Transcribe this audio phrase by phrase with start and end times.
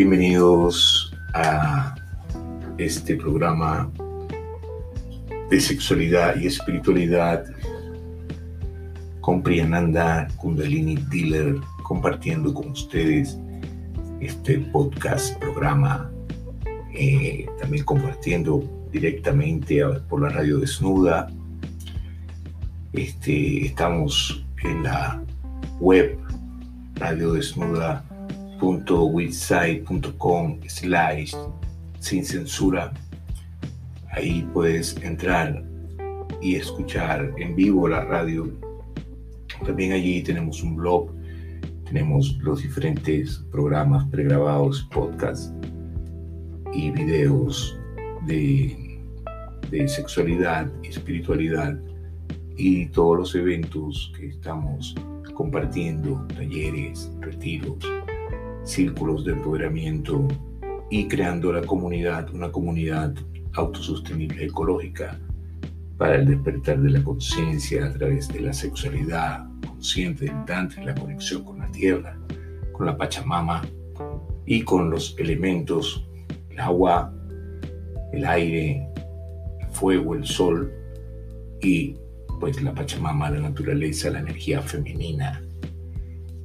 [0.00, 1.94] Bienvenidos a
[2.78, 3.92] este programa
[5.50, 7.44] de sexualidad y espiritualidad
[9.20, 13.38] con Priyananda Kundalini Dealer compartiendo con ustedes
[14.22, 16.10] este podcast, programa,
[16.94, 21.30] eh, también compartiendo directamente por la radio desnuda.
[22.94, 25.22] Este, estamos en la
[25.78, 26.18] web
[28.60, 31.34] radiodesnuda.website.com slash
[31.98, 32.92] sin censura.
[34.12, 35.64] Ahí puedes entrar
[36.40, 38.50] y escuchar en vivo la radio.
[39.64, 41.10] También allí tenemos un blog,
[41.84, 45.52] tenemos los diferentes programas pregrabados, podcasts
[46.72, 47.78] y videos
[48.26, 49.00] de,
[49.70, 51.78] de sexualidad espiritualidad
[52.56, 54.94] y todos los eventos que estamos
[55.34, 57.78] compartiendo, talleres, retiros,
[58.64, 60.26] círculos de empoderamiento
[60.90, 63.14] y creando la comunidad, una comunidad
[63.54, 65.18] autosostenible ecológica
[65.96, 70.94] para el despertar de la conciencia a través de la sexualidad consciente del Dante, la
[70.94, 72.18] conexión con la tierra,
[72.72, 73.62] con la Pachamama
[74.46, 76.08] y con los elementos,
[76.48, 77.12] el agua,
[78.12, 78.88] el aire,
[79.60, 80.72] el fuego, el sol
[81.60, 81.96] y
[82.40, 85.42] pues la Pachamama, la naturaleza, la energía femenina.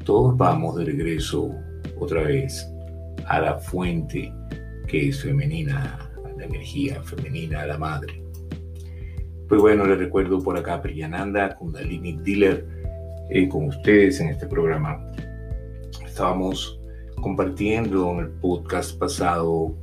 [0.04, 1.56] Todos vamos de regreso
[2.00, 2.68] otra vez
[3.28, 4.32] a la fuente
[4.88, 8.22] que es femenina, la energía femenina, a la madre.
[9.48, 12.66] Pues bueno, les recuerdo por acá Priyananda, Kundalini Dealer,
[13.30, 15.00] eh, con ustedes en este programa.
[16.06, 16.80] Estábamos
[17.22, 19.76] compartiendo en el podcast pasado,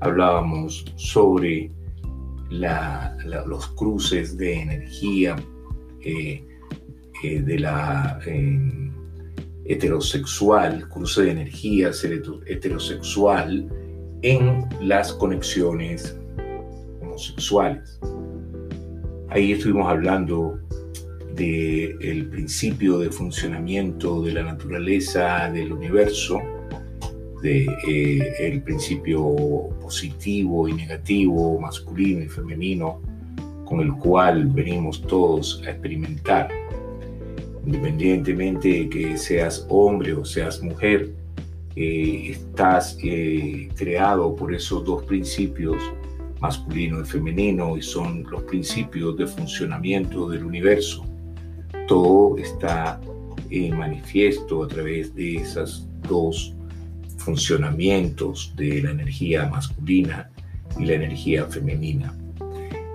[0.00, 1.70] hablábamos sobre
[2.50, 5.36] los cruces de energía
[6.02, 6.44] eh,
[7.22, 8.18] eh, de la
[9.68, 13.68] heterosexual, cruce de energías heterosexual
[14.22, 16.18] en las conexiones
[17.02, 18.00] homosexuales.
[19.28, 20.58] Ahí estuvimos hablando
[21.34, 26.40] del el principio de funcionamiento de la naturaleza, del universo,
[27.42, 33.00] del de, eh, principio positivo y negativo, masculino y femenino,
[33.66, 36.48] con el cual venimos todos a experimentar
[37.68, 41.12] independientemente de que seas hombre o seas mujer,
[41.76, 45.76] eh, estás eh, creado por esos dos principios,
[46.40, 51.04] masculino y femenino, y son los principios de funcionamiento del universo.
[51.86, 52.98] Todo está
[53.50, 56.54] en manifiesto a través de esos dos
[57.18, 60.30] funcionamientos de la energía masculina
[60.78, 62.14] y la energía femenina.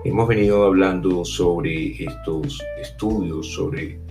[0.04, 4.03] Hemos venido hablando sobre estos estudios, sobre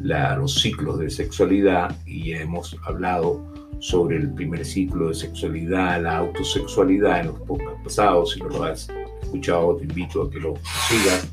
[0.00, 3.44] los ciclos de sexualidad y hemos hablado
[3.80, 8.32] sobre el primer ciclo de sexualidad, la autosexualidad en los podcasts pasados.
[8.32, 8.88] Si no lo has
[9.22, 10.54] escuchado, te invito a que lo
[10.88, 11.28] sigas.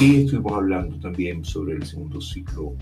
[0.00, 2.74] Y estuvimos hablando también sobre el segundo ciclo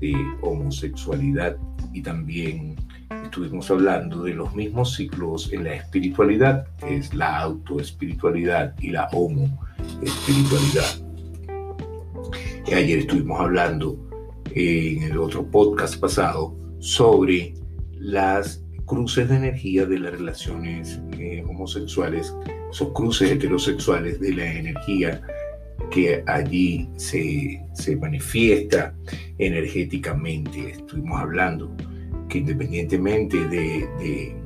[0.00, 1.56] de homosexualidad
[1.92, 2.76] y también
[3.24, 9.08] estuvimos hablando de los mismos ciclos en la espiritualidad, que es la autoespiritualidad y la
[9.12, 11.02] homoespiritualidad.
[12.66, 14.05] Y ayer estuvimos hablando
[14.56, 17.52] en el otro podcast pasado sobre
[17.92, 22.34] las cruces de energía de las relaciones eh, homosexuales,
[22.70, 25.20] esos cruces heterosexuales de la energía
[25.90, 28.94] que allí se, se manifiesta
[29.36, 30.70] energéticamente.
[30.70, 31.76] Estuvimos hablando
[32.30, 34.36] que independientemente de, de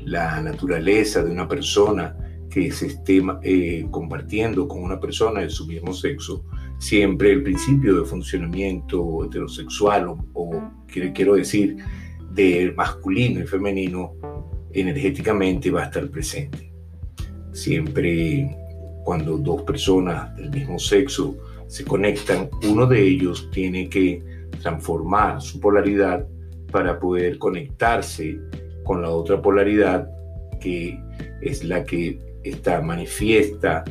[0.00, 2.16] la naturaleza de una persona
[2.50, 6.44] que se esté eh, compartiendo con una persona de su mismo sexo,
[6.80, 10.72] siempre el principio de funcionamiento heterosexual o,
[11.14, 11.76] quiero decir
[12.32, 14.14] de masculino y femenino
[14.72, 16.72] energéticamente va a estar presente.
[17.52, 18.56] Siempre
[19.04, 21.36] cuando dos personas del mismo sexo
[21.66, 24.22] se conectan, uno de ellos tiene que
[24.62, 26.26] transformar su polaridad
[26.72, 28.40] para poder conectarse
[28.84, 30.10] con la otra polaridad
[30.60, 30.98] que
[31.42, 33.84] es la que está manifiesta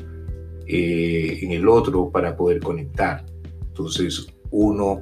[0.72, 3.26] eh, en el otro para poder conectar.
[3.70, 5.02] Entonces uno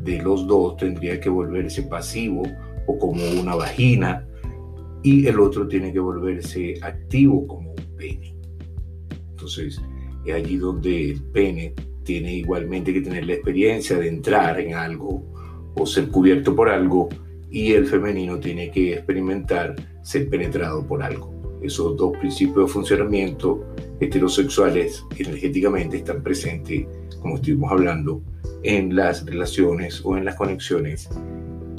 [0.00, 2.44] de los dos tendría que volverse pasivo
[2.86, 4.24] o como una vagina
[5.02, 8.36] y el otro tiene que volverse activo como un pene.
[9.30, 9.82] Entonces
[10.24, 11.74] es allí donde el pene
[12.04, 15.24] tiene igualmente que tener la experiencia de entrar en algo
[15.74, 17.08] o ser cubierto por algo
[17.50, 21.37] y el femenino tiene que experimentar ser penetrado por algo.
[21.62, 23.64] Esos dos principios de funcionamiento
[24.00, 26.86] heterosexuales energéticamente están presentes,
[27.20, 28.22] como estuvimos hablando,
[28.62, 31.08] en las relaciones o en las conexiones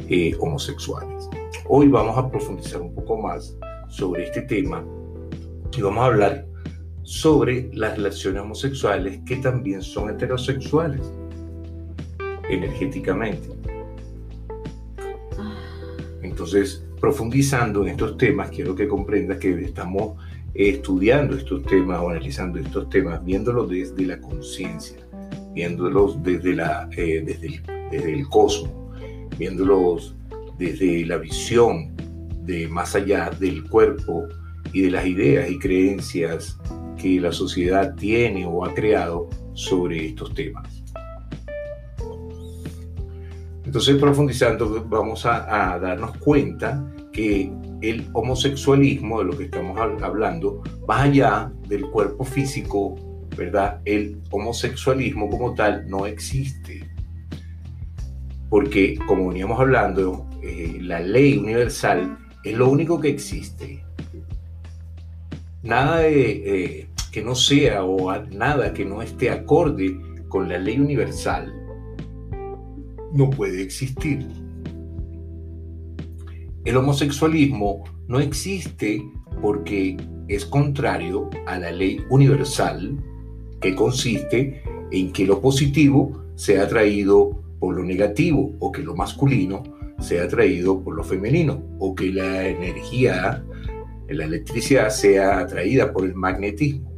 [0.10, 1.30] eh, homosexuales.
[1.68, 3.58] Hoy vamos a profundizar un poco más
[3.90, 4.84] sobre este tema
[5.78, 6.46] y vamos a hablar
[7.04, 11.02] sobre las relaciones homosexuales que también son heterosexuales
[12.50, 13.50] energéticamente.
[16.22, 20.18] Entonces, profundizando en estos temas, quiero que comprendas que estamos
[20.54, 24.98] estudiando estos temas o analizando estos temas, viéndolos desde la conciencia,
[25.54, 27.62] viéndolos desde, la, eh, desde, el,
[27.92, 28.72] desde el cosmos,
[29.38, 30.16] viéndolos
[30.58, 31.96] desde la visión
[32.44, 34.28] de más allá del cuerpo
[34.74, 36.58] y de las ideas y creencias
[36.98, 40.79] que la sociedad tiene o ha creado sobre estos temas.
[43.70, 46.84] Entonces, profundizando, vamos a, a darnos cuenta
[47.14, 52.96] que el homosexualismo, de lo que estamos hablando, más allá del cuerpo físico,
[53.38, 53.80] ¿verdad?
[53.86, 56.90] El homosexualismo como tal no existe.
[58.50, 63.84] Porque, como veníamos hablando, eh, la ley universal es lo único que existe.
[65.62, 69.96] Nada de, eh, que no sea o nada que no esté acorde
[70.28, 71.59] con la ley universal
[73.14, 74.28] no puede existir.
[76.66, 79.04] El homosexualismo no existe
[79.42, 79.98] porque
[80.28, 82.98] es contrario a la ley universal
[83.62, 84.62] que consiste
[84.92, 89.64] en que lo positivo sea atraído por lo negativo o que lo masculino
[90.00, 93.44] sea atraído por lo femenino o que la energía,
[94.08, 96.90] la electricidad sea atraída por el magnetismo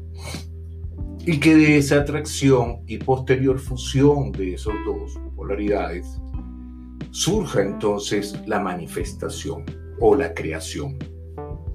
[1.26, 6.22] y que de esa atracción y posterior fusión de esos dos polaridades
[7.10, 9.66] surja entonces la manifestación
[10.00, 11.00] o la creación,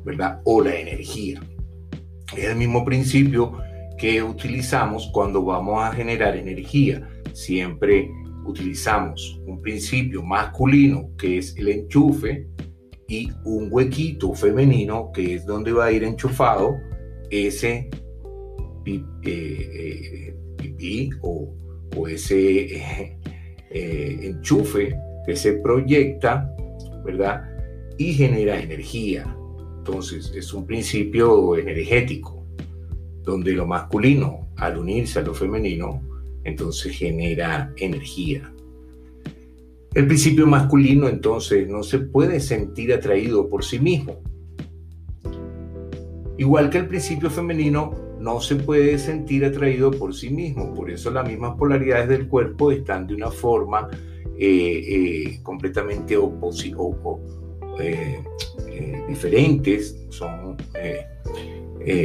[0.05, 0.41] ¿verdad?
[0.45, 1.41] O la energía.
[2.37, 3.59] Es el mismo principio
[3.99, 7.09] que utilizamos cuando vamos a generar energía.
[7.33, 8.09] Siempre
[8.45, 12.47] utilizamos un principio masculino que es el enchufe
[13.09, 16.77] y un huequito femenino que es donde va a ir enchufado
[17.31, 17.91] ese
[18.87, 21.53] eh, eh, pipí o,
[22.09, 23.19] ese eh,
[23.77, 26.55] enchufe que se proyecta,
[27.05, 27.43] ¿verdad?
[27.99, 29.37] Y genera energía.
[29.79, 32.45] Entonces, es un principio energético,
[33.23, 36.03] donde lo masculino, al unirse a lo femenino,
[36.45, 38.53] entonces genera energía.
[39.95, 44.21] El principio masculino, entonces, no se puede sentir atraído por sí mismo.
[46.39, 50.75] Igual que el principio femenino, no se puede sentir atraído por sí mismo.
[50.75, 53.89] Por eso las mismas polaridades del cuerpo están de una forma
[54.37, 54.83] eh,
[55.29, 56.17] eh, completamente
[57.79, 58.23] eh,
[59.09, 60.57] diferentes, son,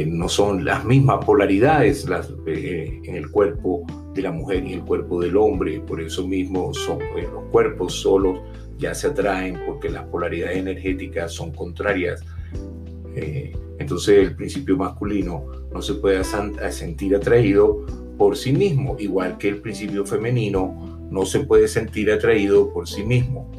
[0.06, 2.06] no son las mismas polaridades
[2.46, 3.84] en el cuerpo
[4.14, 8.38] de la mujer y el cuerpo del hombre, por eso mismo son, los cuerpos solos
[8.78, 12.24] ya se atraen porque las polaridades energéticas son contrarias.
[13.78, 17.86] Entonces el principio masculino no se puede sentir atraído
[18.18, 23.02] por sí mismo, igual que el principio femenino no se puede sentir atraído por sí
[23.02, 23.50] mismo.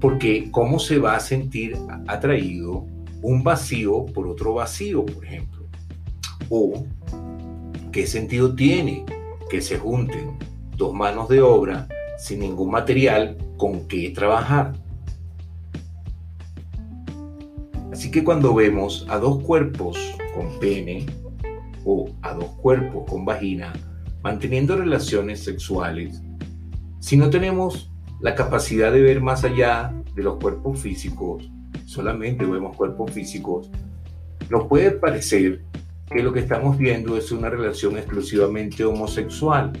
[0.00, 1.76] Porque ¿cómo se va a sentir
[2.06, 2.86] atraído
[3.22, 5.66] un vacío por otro vacío, por ejemplo?
[6.48, 6.84] O
[7.92, 9.04] ¿qué sentido tiene
[9.50, 10.38] que se junten
[10.76, 11.88] dos manos de obra
[12.18, 14.72] sin ningún material con que trabajar?
[17.92, 19.98] Así que cuando vemos a dos cuerpos
[20.34, 21.06] con pene
[21.84, 23.72] o a dos cuerpos con vagina
[24.22, 26.22] manteniendo relaciones sexuales,
[27.00, 27.90] si no tenemos
[28.20, 31.50] la capacidad de ver más allá de los cuerpos físicos,
[31.86, 33.70] solamente vemos cuerpos físicos,
[34.50, 35.64] nos puede parecer
[36.10, 39.72] que lo que estamos viendo es una relación exclusivamente homosexual.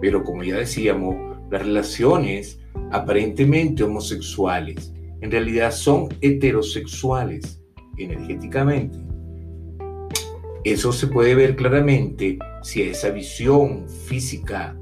[0.00, 1.16] Pero como ya decíamos,
[1.50, 4.92] las relaciones aparentemente homosexuales
[5.24, 7.58] en realidad son heterosexuales
[7.96, 8.98] energéticamente.
[10.64, 14.76] Eso se puede ver claramente si a esa visión física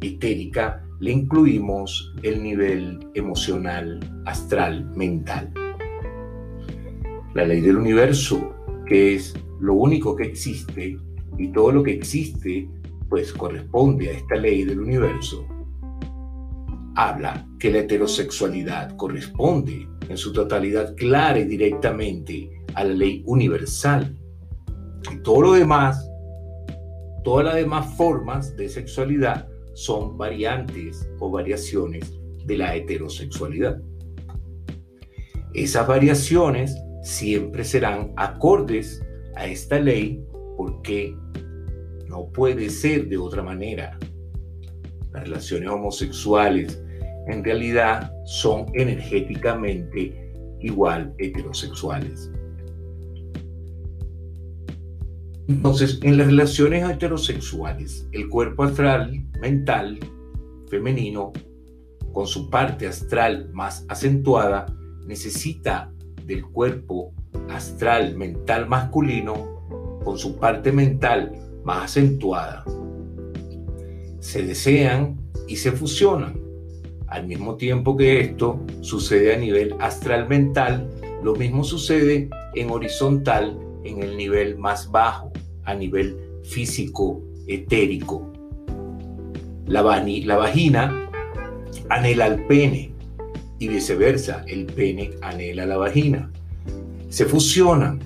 [0.00, 5.52] etérica le incluimos el nivel emocional, astral, mental.
[7.34, 8.54] La ley del universo,
[8.86, 10.96] que es lo único que existe,
[11.38, 12.68] y todo lo que existe,
[13.08, 15.44] pues corresponde a esta ley del universo,
[16.96, 24.16] habla que la heterosexualidad corresponde en su totalidad clara y directamente a la ley universal.
[25.12, 26.08] Y todo lo demás,
[27.24, 33.80] todas las demás formas de sexualidad son variantes o variaciones de la heterosexualidad.
[35.54, 39.02] Esas variaciones siempre serán acordes
[39.36, 40.24] a esta ley
[40.56, 41.16] porque
[42.08, 43.98] no puede ser de otra manera.
[45.12, 46.81] Las relaciones homosexuales
[47.28, 52.30] en realidad son energéticamente igual heterosexuales.
[55.48, 59.98] Entonces, en las relaciones heterosexuales, el cuerpo astral mental
[60.68, 61.32] femenino,
[62.12, 64.66] con su parte astral más acentuada,
[65.06, 65.92] necesita
[66.26, 67.12] del cuerpo
[67.50, 71.32] astral mental masculino, con su parte mental
[71.64, 72.64] más acentuada.
[74.20, 76.41] Se desean y se fusionan.
[77.12, 80.88] Al mismo tiempo que esto sucede a nivel astral mental,
[81.22, 85.30] lo mismo sucede en horizontal en el nivel más bajo,
[85.64, 88.32] a nivel físico etérico.
[89.66, 91.10] La, vagina
[91.90, 92.94] anhela al pene
[93.58, 96.32] y viceversa, el pene anhela la vagina.
[97.10, 98.00] Se fusionan.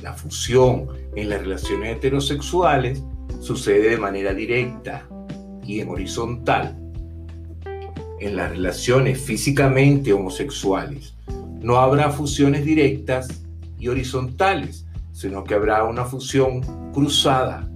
[0.00, 3.04] La fusión en las relaciones heterosexuales
[3.38, 5.06] sucede de manera directa
[5.62, 6.79] y en horizontal.
[8.20, 11.14] En las relaciones físicamente homosexuales
[11.62, 13.42] no habrá fusiones directas
[13.78, 16.60] y horizontales, sino que habrá una fusión
[16.92, 17.66] cruzada.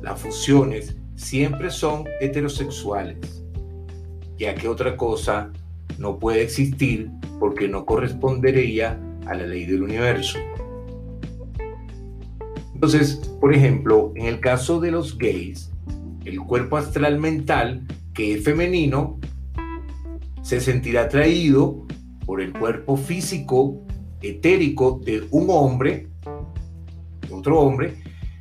[0.00, 3.42] Las fusiones siempre son heterosexuales,
[4.38, 5.52] ya que otra cosa
[5.98, 10.38] no puede existir porque no correspondería a la ley del universo.
[12.72, 15.70] Entonces, por ejemplo, en el caso de los gays,
[16.24, 17.82] el cuerpo astral mental,
[18.20, 19.18] que es femenino,
[20.42, 21.86] se sentirá atraído
[22.26, 23.86] por el cuerpo físico
[24.20, 26.06] etérico de un hombre,
[27.26, 27.94] de otro hombre,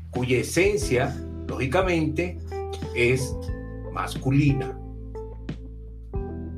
[0.10, 1.16] cuya esencia,
[1.48, 2.38] lógicamente,
[2.94, 3.34] es
[3.94, 4.78] masculina.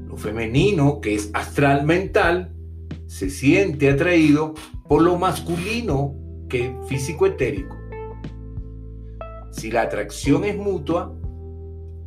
[0.08, 2.56] Lo femenino, que es astral mental,
[3.06, 4.56] se siente atraído
[4.88, 6.16] por lo masculino
[6.50, 7.78] que físico etérico.
[9.52, 11.21] Si la atracción es mutua,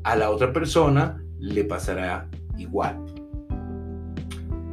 [0.05, 2.97] a la otra persona le pasará igual.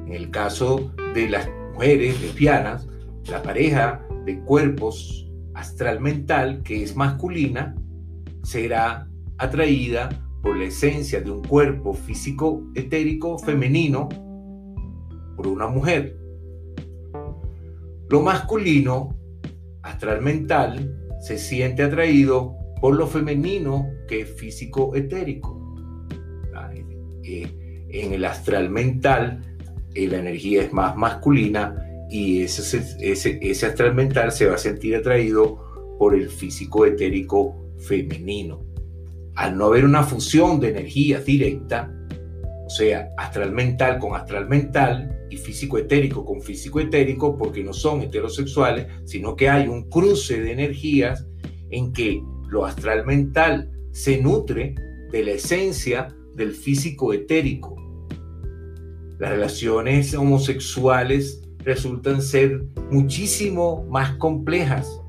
[0.05, 2.87] En el caso de las mujeres lesbianas,
[3.29, 7.75] la pareja de cuerpos astral mental, que es masculina,
[8.43, 9.07] será
[9.37, 10.09] atraída
[10.41, 14.09] por la esencia de un cuerpo físico etérico femenino
[15.37, 16.17] por una mujer.
[18.09, 19.15] Lo masculino,
[19.81, 25.59] astral mental, se siente atraído por lo femenino que es físico etérico.
[27.23, 29.41] Eh, en el astral mental
[29.93, 31.75] eh, la energía es más masculina
[32.09, 37.55] y ese, ese, ese astral mental se va a sentir atraído por el físico etérico
[37.77, 38.65] femenino.
[39.35, 41.93] Al no haber una fusión de energías directa,
[42.65, 47.73] o sea, astral mental con astral mental y físico etérico con físico etérico, porque no
[47.73, 51.27] son heterosexuales, sino que hay un cruce de energías
[51.69, 52.21] en que
[52.51, 54.75] lo astral mental se nutre
[55.11, 57.81] de la esencia del físico etérico
[59.21, 64.99] las relaciones homosexuales resultan ser muchísimo más complejas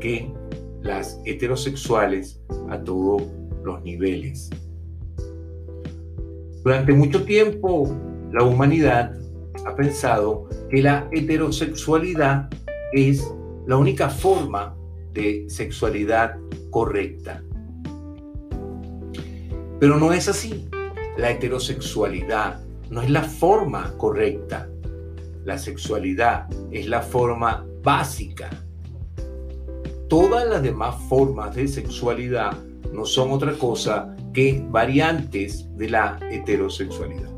[0.00, 0.34] que
[0.82, 3.22] las heterosexuales a todos
[3.62, 4.50] los niveles.
[6.64, 7.96] Durante mucho tiempo
[8.32, 9.16] la humanidad
[9.64, 12.50] ha pensado que la heterosexualidad
[12.92, 13.24] es
[13.68, 14.76] la única forma
[15.12, 16.34] de sexualidad
[16.72, 17.44] correcta.
[19.78, 20.68] Pero no es así.
[21.16, 22.60] La heterosexualidad
[22.90, 24.68] no es la forma correcta.
[25.44, 28.50] La sexualidad es la forma básica.
[30.08, 32.58] Todas las demás formas de sexualidad
[32.92, 37.30] no son otra cosa que variantes de la heterosexualidad.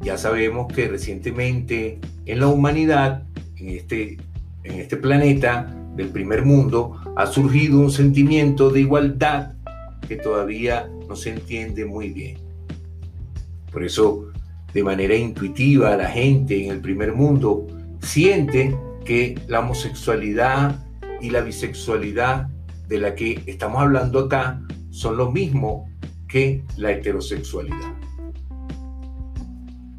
[0.00, 3.24] Ya sabemos que recientemente en la humanidad,
[3.56, 4.16] en este,
[4.64, 9.52] en este planeta del primer mundo, ha surgido un sentimiento de igualdad
[10.08, 12.38] que todavía no se entiende muy bien.
[13.70, 14.30] Por eso,
[14.72, 17.66] de manera intuitiva, la gente en el primer mundo
[18.00, 20.84] siente que la homosexualidad
[21.20, 22.48] y la bisexualidad
[22.88, 25.88] de la que estamos hablando acá son lo mismo
[26.28, 27.94] que la heterosexualidad.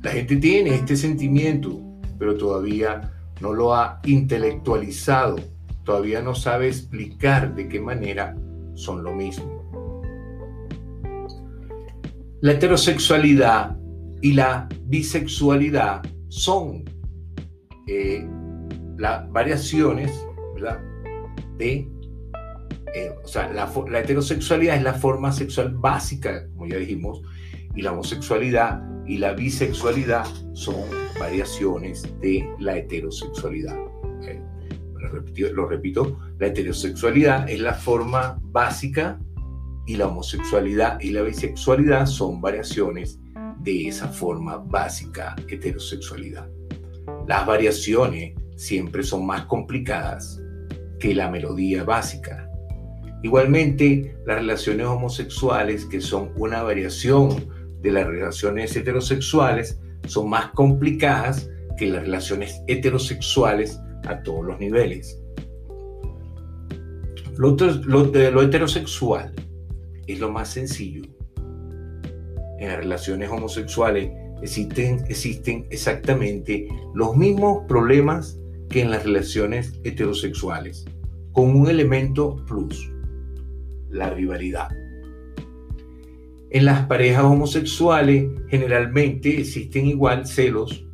[0.01, 1.79] La gente tiene este sentimiento,
[2.17, 5.38] pero todavía no lo ha intelectualizado,
[5.83, 8.35] todavía no sabe explicar de qué manera
[8.75, 9.61] son lo mismo.
[12.41, 13.77] La heterosexualidad
[14.21, 16.83] y la bisexualidad son
[17.88, 18.25] eh,
[18.97, 20.11] las variaciones
[21.57, 21.88] de
[22.93, 27.21] eh, o sea, la, heterosexualidad es la forma sexual básica, como ya dijimos,
[27.73, 30.75] y la homosexualidad y la bisexualidad son
[31.17, 33.77] variaciones de la heterosexualidad.
[35.53, 39.20] Lo repito, la heterosexualidad es la forma básica
[39.86, 43.20] y la homosexualidad y la bisexualidad son variaciones
[43.60, 46.50] de esa forma básica heterosexualidad.
[47.27, 50.41] Las variaciones siempre son más complicadas
[51.00, 52.48] que la melodía básica.
[53.24, 57.48] Igualmente, las relaciones homosexuales, que son una variación
[57.81, 65.20] de las relaciones heterosexuales, son más complicadas que las relaciones heterosexuales a todos los niveles.
[67.38, 69.34] Lo, heterosexual
[70.08, 71.03] es lo más sencillo.
[72.60, 78.38] En las relaciones homosexuales existen, existen exactamente los mismos problemas
[78.70, 80.86] que en las relaciones heterosexuales,
[81.31, 82.91] con un elemento plus,
[83.89, 84.70] la rivalidad.
[86.51, 90.86] En las parejas homosexuales generalmente existen igual celos,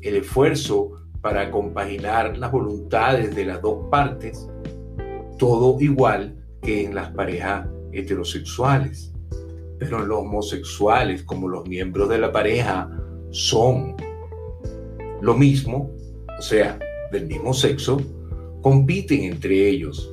[0.00, 4.48] el esfuerzo para compaginar las voluntades de las dos partes,
[5.38, 9.12] todo igual que en las parejas heterosexuales.
[9.78, 12.90] Pero los homosexuales, como los miembros de la pareja,
[13.30, 13.96] son
[15.20, 15.90] lo mismo,
[16.38, 16.78] o sea,
[17.10, 18.00] del mismo sexo,
[18.60, 20.12] compiten entre ellos.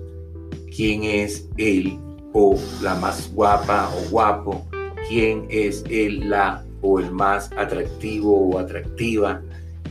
[0.75, 2.00] Quién es él
[2.34, 4.66] o la más guapa o guapo,
[5.08, 9.42] quién es el, la o el más atractivo o atractiva,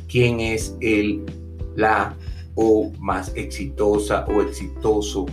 [0.09, 1.25] quién es el,
[1.77, 2.17] la
[2.55, 5.27] o más exitosa o exitoso.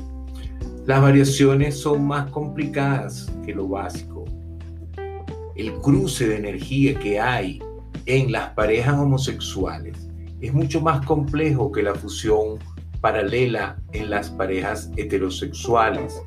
[0.85, 4.25] Las variaciones son más complicadas que lo básico.
[5.55, 7.59] El cruce de energía que hay
[8.05, 9.97] en las parejas homosexuales
[10.41, 12.59] es mucho más complejo que la fusión
[13.01, 16.21] paralela en las parejas heterosexuales,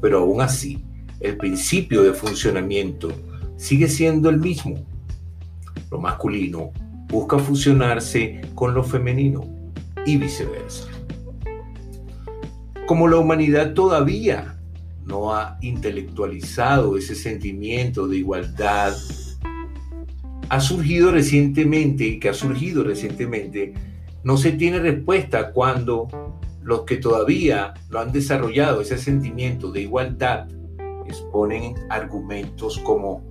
[0.00, 0.82] pero aún así
[1.20, 3.10] el principio de funcionamiento
[3.56, 4.76] sigue siendo el mismo.
[5.90, 6.72] Lo masculino
[7.10, 9.44] busca fusionarse con lo femenino
[10.06, 10.88] y viceversa.
[12.86, 14.58] Como la humanidad todavía
[15.04, 18.94] no ha intelectualizado ese sentimiento de igualdad,
[20.48, 23.74] ha surgido recientemente, que ha surgido recientemente,
[24.24, 26.08] no se tiene respuesta cuando
[26.62, 30.48] los que todavía no han desarrollado ese sentimiento de igualdad
[31.10, 33.22] exponen argumentos como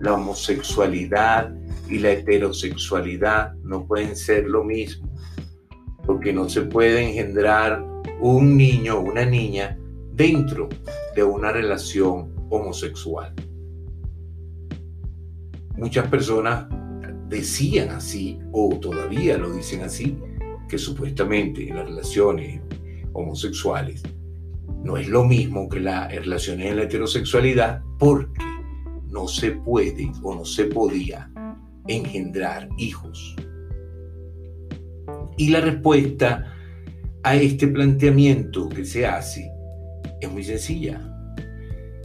[0.00, 1.52] la homosexualidad
[1.88, 5.10] y la heterosexualidad no pueden ser lo mismo,
[6.04, 7.84] porque no se puede engendrar
[8.20, 9.78] un niño o una niña
[10.12, 10.68] dentro
[11.14, 13.32] de una relación homosexual.
[15.76, 16.66] Muchas personas
[17.28, 20.18] decían así, o todavía lo dicen así,
[20.68, 22.60] que supuestamente en las relaciones
[23.12, 24.02] homosexuales
[24.82, 28.42] no es lo mismo que las relaciones en la heterosexualidad porque
[29.08, 31.30] no se puede o no se podía
[31.88, 33.34] engendrar hijos.
[35.36, 36.54] Y la respuesta
[37.22, 39.50] a este planteamiento que se hace
[40.20, 41.04] es muy sencilla.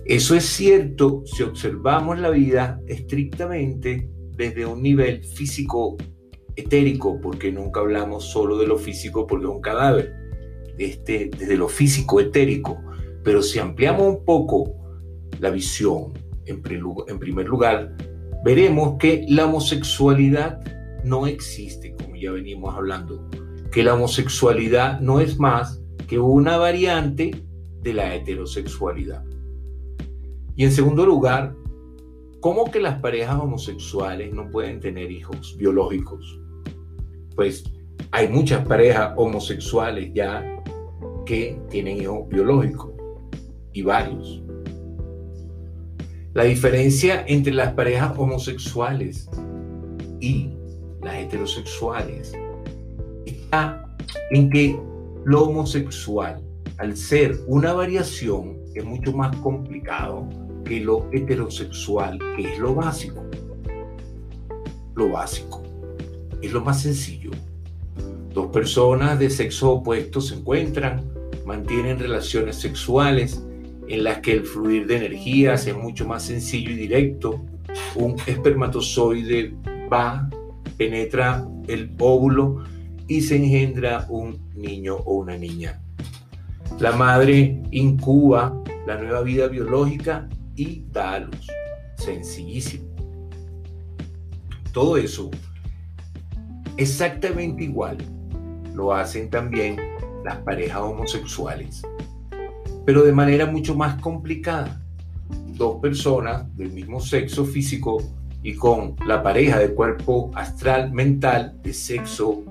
[0.06, 5.98] Eso es cierto si observamos la vida estrictamente desde un nivel físico
[6.56, 10.14] etérico, porque nunca hablamos solo de lo físico porque es un cadáver
[10.78, 12.82] este, desde lo físico etérico,
[13.24, 14.76] pero si ampliamos un poco
[15.40, 16.14] la visión,
[16.46, 16.62] en,
[17.08, 17.96] en primer lugar,
[18.44, 20.62] veremos que la homosexualidad
[21.04, 23.30] no existe, como ya venimos hablando,
[23.72, 27.44] que la homosexualidad no es más que una variante
[27.82, 29.24] de la heterosexualidad.
[30.56, 31.56] Y en segundo lugar,
[32.40, 36.40] ¿cómo que las parejas homosexuales no pueden tener hijos biológicos?
[37.36, 37.64] Pues
[38.12, 40.46] hay muchas parejas homosexuales ya
[41.26, 42.92] que tienen hijos biológicos
[43.72, 44.44] y varios.
[46.34, 49.30] La diferencia entre las parejas homosexuales
[50.20, 50.50] y
[51.04, 52.34] las heterosexuales
[53.28, 53.96] está
[54.32, 54.80] en que
[55.26, 56.42] lo homosexual,
[56.80, 60.28] al ser una variación, es mucho más complicado
[60.66, 63.24] que lo heterosexual, que es lo básico.
[64.96, 65.62] Lo básico
[66.42, 67.30] es lo más sencillo.
[68.34, 71.04] Dos personas de sexo opuesto se encuentran,
[71.46, 73.40] mantienen relaciones sexuales
[73.88, 77.46] en las que el fluir de energías es mucho más sencillo y directo.
[77.96, 79.54] Un espermatozoide
[79.92, 80.30] va,
[80.78, 82.64] penetra el óvulo
[83.08, 85.82] y se engendra un niño o una niña.
[86.80, 91.48] La madre incuba la nueva vida biológica y da a luz.
[91.96, 92.86] Sencillísimo.
[94.72, 95.30] Todo eso
[96.78, 97.98] exactamente igual
[98.74, 99.78] lo hacen también
[100.26, 101.84] las parejas homosexuales,
[102.86, 104.82] pero de manera mucho más complicada.
[105.56, 108.02] Dos personas del mismo sexo físico
[108.42, 112.44] y con la pareja de cuerpo astral mental de sexo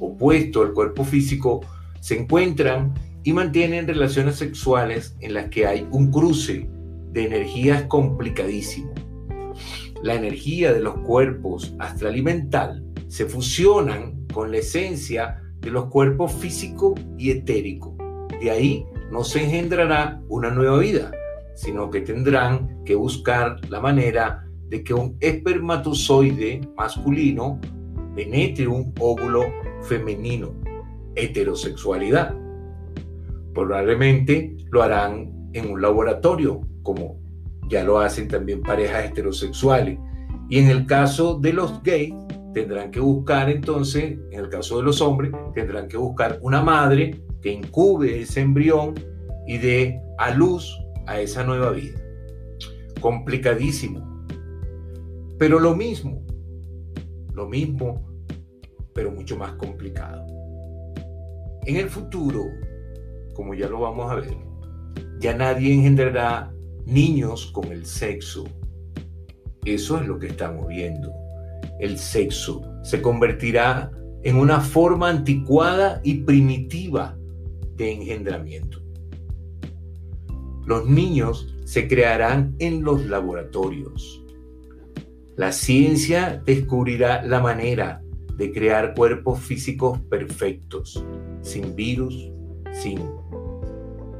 [0.00, 1.60] opuesto al cuerpo físico
[2.00, 6.68] se encuentran y mantienen relaciones sexuales en las que hay un cruce
[7.12, 8.92] de energía es complicadísimo.
[10.02, 15.86] La energía de los cuerpos astral y mental se fusionan con la esencia de los
[15.86, 17.94] cuerpos físico y etérico.
[18.40, 21.10] De ahí no se engendrará una nueva vida,
[21.54, 27.60] sino que tendrán que buscar la manera de que un espermatozoide masculino
[28.14, 30.54] penetre un óvulo femenino,
[31.16, 32.34] heterosexualidad.
[33.52, 37.18] Probablemente lo harán en un laboratorio, como
[37.68, 39.98] ya lo hacen también parejas heterosexuales.
[40.48, 42.14] Y en el caso de los gays,
[42.52, 47.22] tendrán que buscar entonces, en el caso de los hombres, tendrán que buscar una madre
[47.40, 48.94] que incube ese embrión
[49.46, 51.98] y dé a luz a esa nueva vida.
[53.00, 54.26] Complicadísimo.
[55.38, 56.22] Pero lo mismo,
[57.32, 58.06] lo mismo,
[58.94, 60.26] pero mucho más complicado.
[61.64, 62.44] En el futuro,
[63.34, 64.36] como ya lo vamos a ver,
[65.18, 66.52] ya nadie engendrará
[66.84, 68.44] niños con el sexo.
[69.64, 71.19] Eso es lo que estamos viendo.
[71.80, 73.90] El sexo se convertirá
[74.22, 77.16] en una forma anticuada y primitiva
[77.76, 78.82] de engendramiento.
[80.66, 84.22] Los niños se crearán en los laboratorios.
[85.36, 88.02] La ciencia descubrirá la manera
[88.36, 91.04] de crear cuerpos físicos perfectos,
[91.40, 92.30] sin virus,
[92.72, 93.00] sin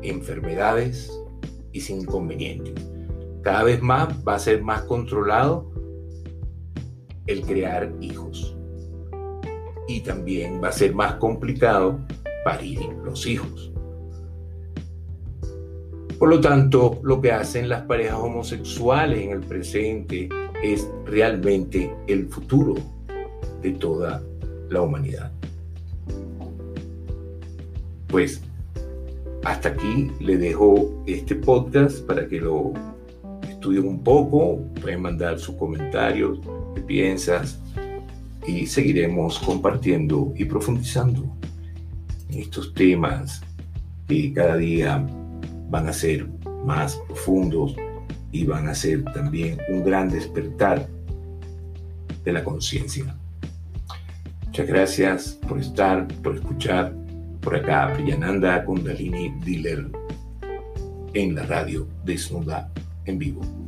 [0.03, 1.13] enfermedades
[1.73, 2.75] y sin inconvenientes.
[3.43, 5.71] Cada vez más va a ser más controlado
[7.27, 8.57] el crear hijos.
[9.89, 11.99] Y también va a ser más complicado
[12.45, 13.73] parir los hijos.
[16.19, 20.29] Por lo tanto, lo que hacen las parejas homosexuales en el presente
[20.63, 22.75] es realmente el futuro
[23.63, 24.23] de toda
[24.69, 25.33] la humanidad.
[28.09, 28.43] Pues
[29.45, 32.75] hasta aquí le dejo este podcast para que lo
[33.49, 36.39] estudien un poco, pueden mandar sus comentarios,
[36.91, 37.57] piensas
[38.45, 41.23] y seguiremos compartiendo y profundizando
[42.29, 43.43] en estos temas
[44.09, 45.07] que cada día
[45.69, 46.27] van a ser
[46.65, 47.77] más profundos
[48.33, 50.89] y van a ser también un gran despertar
[52.25, 53.15] de la conciencia.
[54.47, 56.93] Muchas gracias por estar, por escuchar
[57.41, 59.87] por acá, Priyananda Kundalini Dealer
[61.15, 62.69] en la radio Desnuda
[63.05, 63.60] en vivo.